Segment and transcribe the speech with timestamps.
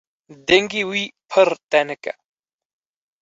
[0.47, 2.13] Dengê wî pir tenik e.